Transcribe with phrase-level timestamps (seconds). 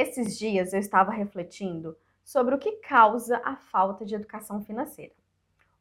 [0.00, 5.12] Esses dias eu estava refletindo sobre o que causa a falta de educação financeira.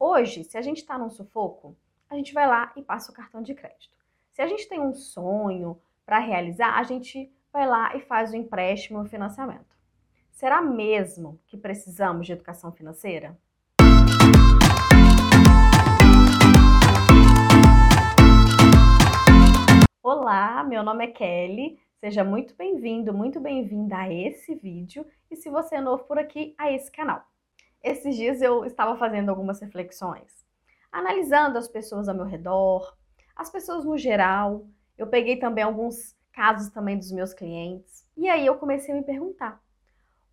[0.00, 1.76] Hoje, se a gente está num sufoco,
[2.08, 3.94] a gente vai lá e passa o cartão de crédito.
[4.32, 8.36] Se a gente tem um sonho para realizar, a gente vai lá e faz o
[8.36, 9.76] empréstimo, o financiamento.
[10.30, 13.38] Será mesmo que precisamos de educação financeira?
[20.02, 21.78] Olá, meu nome é Kelly.
[22.00, 26.54] Seja muito bem-vindo, muito bem-vinda a esse vídeo e se você é novo por aqui,
[26.56, 27.24] a esse canal.
[27.82, 30.46] Esses dias eu estava fazendo algumas reflexões,
[30.92, 32.96] analisando as pessoas ao meu redor,
[33.34, 34.64] as pessoas no geral.
[34.96, 39.02] Eu peguei também alguns casos também dos meus clientes e aí eu comecei a me
[39.02, 39.60] perguntar: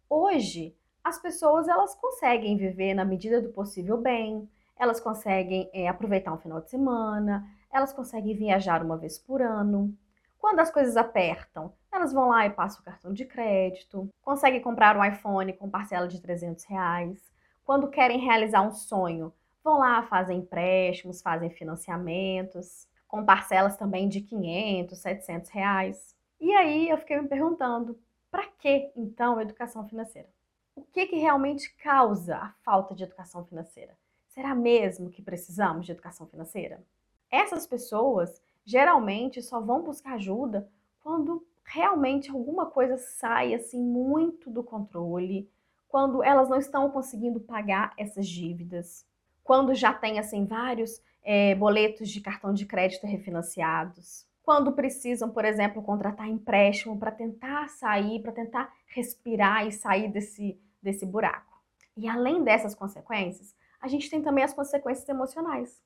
[0.07, 6.31] hoje as pessoas elas conseguem viver na medida do possível bem, elas conseguem é, aproveitar
[6.31, 7.43] um final de semana,
[7.73, 9.97] elas conseguem viajar uma vez por ano,
[10.45, 14.95] quando as coisas apertam, elas vão lá e passam o cartão de crédito, conseguem comprar
[14.95, 17.33] um iPhone com parcela de 300 reais.
[17.63, 24.21] Quando querem realizar um sonho, vão lá, fazem empréstimos, fazem financiamentos, com parcelas também de
[24.21, 26.15] 500, 700 reais.
[26.39, 27.99] E aí eu fiquei me perguntando,
[28.29, 30.29] para que então educação financeira?
[30.75, 33.97] O que, que realmente causa a falta de educação financeira?
[34.27, 36.83] Será mesmo que precisamos de educação financeira?
[37.31, 40.67] Essas pessoas geralmente só vão buscar ajuda
[40.99, 45.49] quando realmente alguma coisa sai assim muito do controle,
[45.87, 49.05] quando elas não estão conseguindo pagar essas dívidas,
[49.43, 55.43] quando já tem assim vários é, boletos de cartão de crédito refinanciados, quando precisam, por
[55.43, 61.59] exemplo, contratar empréstimo para tentar sair, para tentar respirar e sair desse, desse buraco.
[61.97, 65.81] E além dessas consequências, a gente tem também as consequências emocionais.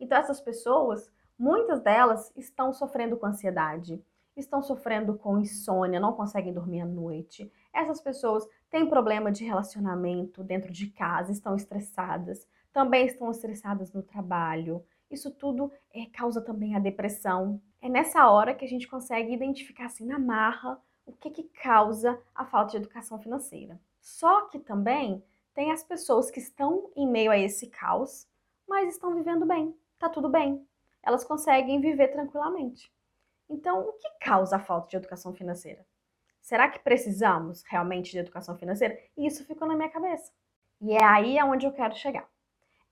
[0.00, 4.04] Então essas pessoas Muitas delas estão sofrendo com ansiedade,
[4.36, 7.52] estão sofrendo com insônia, não conseguem dormir à noite.
[7.72, 14.02] Essas pessoas têm problema de relacionamento dentro de casa, estão estressadas, também estão estressadas no
[14.02, 14.84] trabalho.
[15.08, 17.62] Isso tudo é, causa também a depressão.
[17.80, 22.20] É nessa hora que a gente consegue identificar assim na marra o que, que causa
[22.34, 23.80] a falta de educação financeira.
[24.00, 25.22] Só que também
[25.54, 28.26] tem as pessoas que estão em meio a esse caos,
[28.68, 30.66] mas estão vivendo bem, tá tudo bem
[31.02, 32.92] elas conseguem viver tranquilamente.
[33.48, 35.86] Então, o que causa a falta de educação financeira?
[36.40, 38.98] Será que precisamos realmente de educação financeira?
[39.16, 40.32] E isso ficou na minha cabeça.
[40.80, 42.28] E é aí aonde eu quero chegar.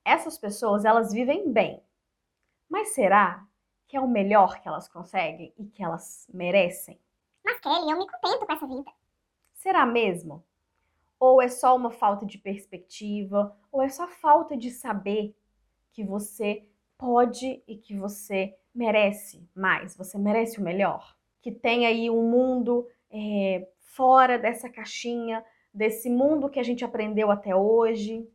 [0.05, 1.83] Essas pessoas, elas vivem bem.
[2.69, 3.47] Mas será
[3.87, 7.01] que é o melhor que elas conseguem e que elas merecem?
[7.45, 8.91] Mas Kelly, eu me contento com essa vida.
[9.55, 10.45] Será mesmo?
[11.19, 13.57] Ou é só uma falta de perspectiva?
[13.71, 15.37] Ou é só falta de saber
[15.93, 16.69] que você
[16.99, 21.17] pode e que você merece mais, você merece o melhor.
[21.41, 27.31] Que tem aí um mundo é, fora dessa caixinha, desse mundo que a gente aprendeu
[27.31, 28.29] até hoje.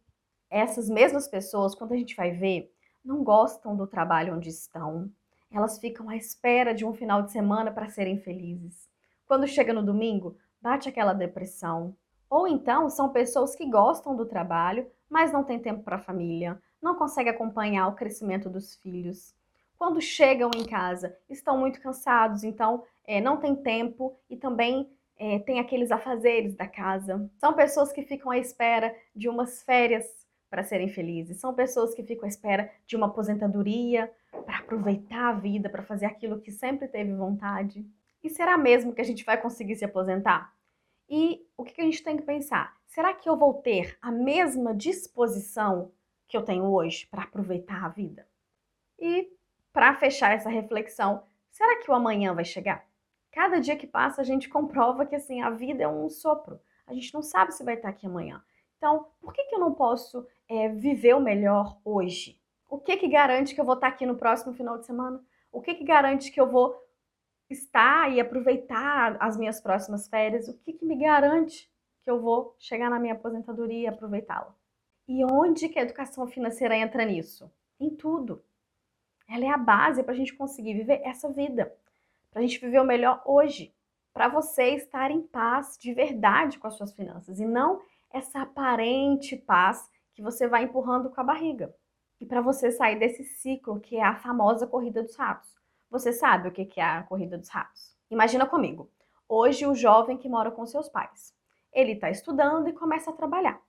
[0.49, 2.73] Essas mesmas pessoas, quando a gente vai ver,
[3.03, 5.09] não gostam do trabalho onde estão.
[5.51, 8.89] Elas ficam à espera de um final de semana para serem felizes.
[9.27, 11.95] Quando chega no domingo, bate aquela depressão.
[12.29, 16.57] Ou então são pessoas que gostam do trabalho, mas não têm tempo para a família,
[16.81, 19.35] não consegue acompanhar o crescimento dos filhos.
[19.77, 25.37] Quando chegam em casa, estão muito cansados, então é, não tem tempo e também é,
[25.39, 27.29] tem aqueles afazeres da casa.
[27.37, 30.05] São pessoas que ficam à espera de umas férias
[30.49, 31.41] para serem felizes.
[31.41, 34.09] São pessoas que ficam à espera de uma aposentadoria
[34.45, 37.85] para aproveitar a vida, para fazer aquilo que sempre teve vontade.
[38.23, 40.53] E será mesmo que a gente vai conseguir se aposentar?
[41.13, 42.73] E o que a gente tem que pensar?
[42.87, 45.91] Será que eu vou ter a mesma disposição
[46.25, 48.25] que eu tenho hoje para aproveitar a vida?
[48.97, 49.29] E
[49.73, 52.87] para fechar essa reflexão, será que o amanhã vai chegar?
[53.29, 56.61] Cada dia que passa a gente comprova que assim a vida é um sopro.
[56.87, 58.41] A gente não sabe se vai estar aqui amanhã.
[58.77, 62.39] Então, por que, que eu não posso é, viver o melhor hoje?
[62.69, 65.21] O que que garante que eu vou estar aqui no próximo final de semana?
[65.51, 66.80] O que que garante que eu vou
[67.53, 70.47] estar e aproveitar as minhas próximas férias?
[70.47, 71.69] O que que me garante
[72.03, 74.55] que eu vou chegar na minha aposentadoria e aproveitá-la?
[75.07, 77.51] E onde que a educação financeira entra nisso?
[77.79, 78.43] Em tudo.
[79.27, 81.73] Ela é a base para a gente conseguir viver essa vida,
[82.29, 83.73] para a gente viver o melhor hoje,
[84.13, 87.81] para você estar em paz de verdade com as suas finanças e não
[88.11, 91.73] essa aparente paz que você vai empurrando com a barriga.
[92.19, 95.60] E para você sair desse ciclo que é a famosa corrida dos ratos.
[95.91, 97.93] Você sabe o que é a corrida dos ratos?
[98.09, 98.89] Imagina comigo.
[99.27, 101.35] Hoje o jovem que mora com seus pais.
[101.73, 103.61] Ele está estudando e começa a trabalhar.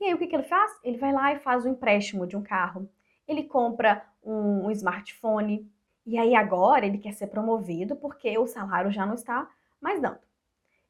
[0.00, 0.72] E aí o que, que ele faz?
[0.82, 2.90] Ele vai lá e faz o um empréstimo de um carro.
[3.28, 5.70] Ele compra um, um smartphone.
[6.04, 9.48] E aí agora ele quer ser promovido porque o salário já não está
[9.80, 10.18] mais dando.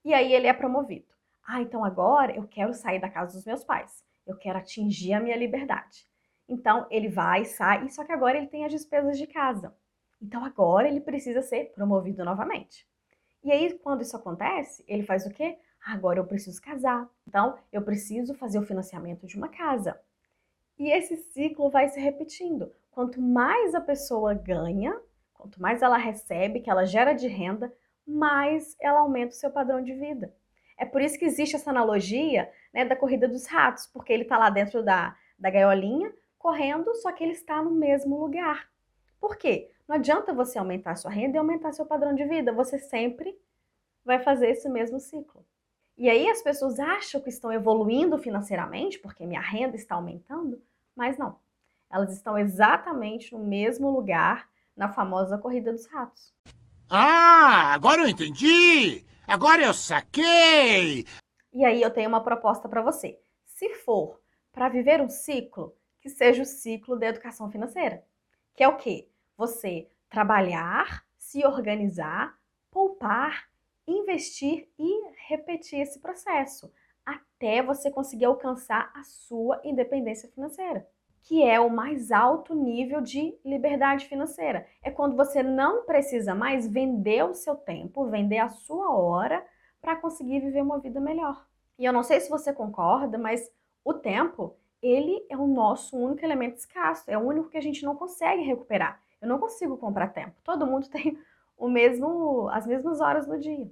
[0.02, 1.12] E aí ele é promovido.
[1.46, 4.02] Ah, então agora eu quero sair da casa dos meus pais.
[4.26, 6.08] Eu quero atingir a minha liberdade.
[6.48, 9.76] Então ele vai, sai, só que agora ele tem as despesas de casa.
[10.22, 12.86] Então agora ele precisa ser promovido novamente.
[13.42, 15.58] E aí, quando isso acontece, ele faz o quê?
[15.84, 17.10] Agora eu preciso casar.
[17.26, 20.00] Então, eu preciso fazer o financiamento de uma casa.
[20.78, 22.72] E esse ciclo vai se repetindo.
[22.92, 24.96] Quanto mais a pessoa ganha,
[25.34, 27.72] quanto mais ela recebe, que ela gera de renda,
[28.06, 30.32] mais ela aumenta o seu padrão de vida.
[30.78, 34.38] É por isso que existe essa analogia né, da corrida dos ratos, porque ele está
[34.38, 38.68] lá dentro da, da gaiolinha, correndo, só que ele está no mesmo lugar.
[39.20, 39.71] Por quê?
[39.88, 43.36] Não adianta você aumentar sua renda e aumentar seu padrão de vida, você sempre
[44.04, 45.44] vai fazer esse mesmo ciclo.
[45.96, 50.60] E aí as pessoas acham que estão evoluindo financeiramente porque minha renda está aumentando,
[50.96, 51.38] mas não.
[51.90, 56.34] Elas estão exatamente no mesmo lugar na famosa corrida dos ratos.
[56.88, 59.04] Ah, agora eu entendi!
[59.26, 61.04] Agora eu saquei!
[61.52, 63.20] E aí eu tenho uma proposta para você.
[63.44, 64.20] Se for
[64.50, 68.04] para viver um ciclo, que seja o ciclo da educação financeira.
[68.54, 69.08] Que é o quê?
[69.36, 72.38] Você trabalhar, se organizar,
[72.70, 73.48] poupar,
[73.86, 76.72] investir e repetir esse processo
[77.04, 80.86] até você conseguir alcançar a sua independência financeira,
[81.22, 84.66] que é o mais alto nível de liberdade financeira.
[84.82, 89.44] É quando você não precisa mais vender o seu tempo, vender a sua hora
[89.80, 91.44] para conseguir viver uma vida melhor.
[91.78, 93.50] E eu não sei se você concorda, mas
[93.84, 97.82] o tempo, ele é o nosso único elemento escasso, é o único que a gente
[97.82, 99.01] não consegue recuperar.
[99.22, 100.34] Eu não consigo comprar tempo.
[100.42, 101.16] Todo mundo tem
[101.56, 103.70] o mesmo, as mesmas horas no dia.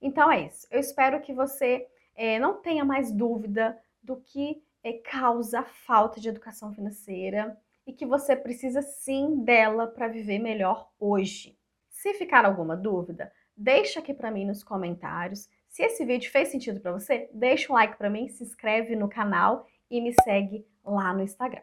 [0.00, 0.66] Então é isso.
[0.70, 6.20] Eu espero que você é, não tenha mais dúvida do que é, causa a falta
[6.20, 11.58] de educação financeira e que você precisa sim dela para viver melhor hoje.
[11.90, 15.48] Se ficar alguma dúvida, deixa aqui para mim nos comentários.
[15.68, 19.08] Se esse vídeo fez sentido para você, deixa um like para mim, se inscreve no
[19.08, 21.62] canal e me segue lá no Instagram.